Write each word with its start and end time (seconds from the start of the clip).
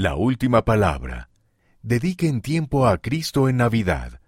La 0.00 0.14
última 0.14 0.64
palabra. 0.64 1.28
Dediquen 1.82 2.40
tiempo 2.40 2.86
a 2.86 2.98
Cristo 2.98 3.48
en 3.48 3.56
Navidad. 3.56 4.20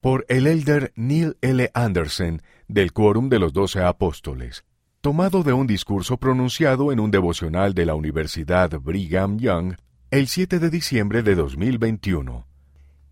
Por 0.00 0.24
el 0.28 0.46
elder 0.46 0.92
Neil 0.94 1.36
L. 1.40 1.72
Anderson 1.74 2.40
del 2.68 2.92
Quórum 2.92 3.28
de 3.28 3.40
los 3.40 3.52
Doce 3.52 3.82
Apóstoles. 3.82 4.64
Tomado 5.00 5.42
de 5.42 5.52
un 5.52 5.66
discurso 5.66 6.18
pronunciado 6.18 6.92
en 6.92 7.00
un 7.00 7.10
devocional 7.10 7.74
de 7.74 7.86
la 7.86 7.96
Universidad 7.96 8.70
Brigham 8.78 9.40
Young 9.40 9.74
el 10.12 10.28
7 10.28 10.60
de 10.60 10.70
diciembre 10.70 11.24
de 11.24 11.34
2021. 11.34 12.46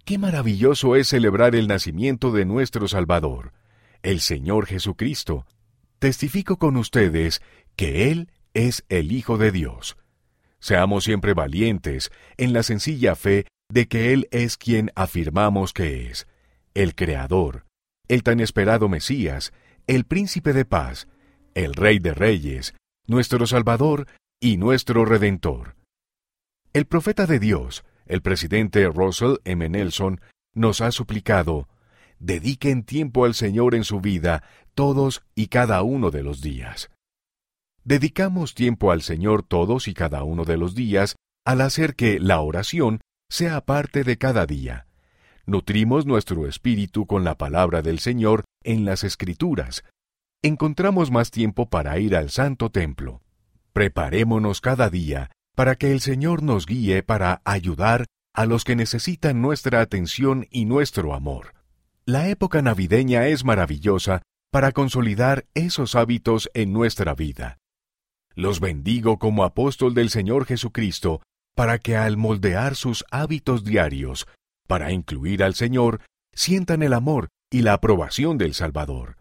Qué 0.05 0.17
maravilloso 0.17 0.95
es 0.95 1.09
celebrar 1.09 1.57
el 1.57 1.67
nacimiento 1.67 2.31
de 2.31 2.45
nuestro 2.45 2.87
Salvador, 2.87 3.53
el 4.05 4.21
Señor 4.21 4.67
Jesucristo. 4.67 5.45
Testifico 5.99 6.57
con 6.57 6.77
ustedes 6.77 7.43
que 7.75 8.13
Él 8.13 8.31
es 8.55 8.85
el 8.91 9.11
Hijo 9.11 9.39
de 9.39 9.51
Dios. 9.51 9.97
Seamos 10.67 11.05
siempre 11.05 11.33
valientes 11.33 12.11
en 12.39 12.53
la 12.53 12.65
sencilla 12.65 13.15
fe 13.15 13.47
de 13.71 13.87
que 13.87 14.13
Él 14.13 14.27
es 14.33 14.57
quien 14.57 14.91
afirmamos 14.97 15.73
que 15.73 16.11
es, 16.11 16.27
el 16.75 16.97
Creador, 16.97 17.67
el 18.09 18.25
tan 18.25 18.41
esperado 18.41 18.89
Mesías, 18.89 19.53
el 19.87 20.07
Príncipe 20.07 20.53
de 20.53 20.65
paz, 20.65 21.07
el 21.55 21.73
Rey 21.73 22.01
de 22.01 22.15
Reyes, 22.15 22.75
nuestro 23.07 23.47
Salvador 23.47 24.09
y 24.41 24.57
nuestro 24.57 25.05
Redentor. 25.05 25.77
El 26.73 26.87
profeta 26.87 27.27
de 27.27 27.39
Dios, 27.39 27.85
el 28.05 28.21
presidente 28.21 28.89
Russell 28.89 29.37
M. 29.45 29.69
Nelson, 29.69 30.21
nos 30.53 30.81
ha 30.81 30.91
suplicado, 30.91 31.69
dediquen 32.19 32.83
tiempo 32.83 33.25
al 33.25 33.35
Señor 33.35 33.77
en 33.77 33.85
su 33.85 34.01
vida 34.01 34.43
todos 34.75 35.23
y 35.37 35.47
cada 35.47 35.85
uno 35.85 36.11
de 36.11 36.25
los 36.25 36.41
días. 36.41 36.91
Dedicamos 37.87 38.55
tiempo 38.55 38.91
al 38.91 39.01
Señor 39.01 39.45
todos 39.45 39.87
y 39.87 39.95
cada 39.95 40.25
uno 40.25 40.45
de 40.45 40.57
los 40.57 40.75
días 40.75 41.15
al 41.45 41.61
hacer 41.61 41.95
que 41.95 42.19
la 42.19 42.41
oración 42.41 43.01
sea 43.31 43.61
parte 43.61 44.03
de 44.03 44.19
cada 44.19 44.45
día. 44.45 44.89
Nutrimos 45.47 46.05
nuestro 46.05 46.49
espíritu 46.49 47.07
con 47.07 47.23
la 47.23 47.39
palabra 47.39 47.83
del 47.83 48.01
Señor 48.01 48.43
en 48.65 48.85
las 48.85 49.05
Escrituras. 49.05 49.85
Encontramos 50.43 51.13
más 51.13 51.31
tiempo 51.31 51.71
para 51.71 51.97
ir 52.01 52.17
al 52.17 52.31
Santo 52.31 52.71
Templo. 52.73 53.23
Preparémonos 53.73 54.61
cada 54.61 54.91
día 54.91 55.31
para 55.55 55.77
que 55.77 55.93
el 55.93 56.01
Señor 56.01 56.43
nos 56.43 56.67
guíe 56.67 57.05
para 57.05 57.41
ayudar 57.45 58.07
a 58.35 58.47
los 58.47 58.65
que 58.65 58.75
necesitan 58.75 59.41
nuestra 59.41 59.81
atención 59.81 60.49
y 60.51 60.65
nuestro 60.65 61.15
amor. 61.15 61.55
La 62.05 62.29
época 62.31 62.63
navideña 62.63 63.29
es 63.29 63.45
maravillosa 63.45 64.23
para 64.51 64.73
consolidar 64.73 65.47
esos 65.55 65.95
hábitos 65.95 66.51
en 66.53 66.73
nuestra 66.73 67.15
vida. 67.15 67.59
Los 68.39 68.61
bendigo 68.61 69.19
como 69.19 69.45
apóstol 69.45 69.95
del 69.95 70.11
Señor 70.11 70.45
Jesucristo, 70.45 71.23
para 71.55 71.79
que 71.79 71.97
al 71.97 72.19
moldear 72.19 72.77
sus 72.77 73.03
hábitos 73.11 73.65
diarios, 73.65 74.27
para 74.69 74.93
incluir 74.93 75.43
al 75.43 75.55
Señor, 75.55 76.03
sientan 76.35 76.83
el 76.83 76.93
amor 76.93 77.29
y 77.51 77.63
la 77.63 77.73
aprobación 77.73 78.37
del 78.37 78.53
Salvador. 78.53 79.17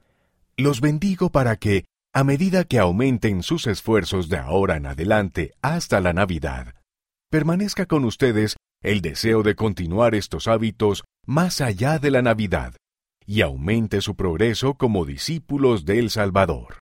Los 0.57 0.81
bendigo 0.81 1.29
para 1.29 1.55
que, 1.55 1.85
a 2.13 2.25
medida 2.25 2.65
que 2.65 2.77
aumenten 2.77 3.41
sus 3.41 3.67
esfuerzos 3.67 4.27
de 4.27 4.37
ahora 4.37 4.75
en 4.75 4.85
adelante 4.85 5.53
hasta 5.61 6.01
la 6.01 6.11
Navidad, 6.11 6.75
permanezca 7.31 7.85
con 7.85 8.03
ustedes 8.03 8.57
el 8.81 8.99
deseo 8.99 9.43
de 9.43 9.55
continuar 9.55 10.13
estos 10.13 10.49
hábitos 10.49 11.05
más 11.25 11.61
allá 11.61 11.99
de 11.99 12.11
la 12.11 12.21
Navidad 12.21 12.75
y 13.25 13.41
aumente 13.41 14.01
su 14.01 14.17
progreso 14.17 14.73
como 14.73 15.05
discípulos 15.05 15.85
del 15.85 16.09
Salvador. 16.09 16.73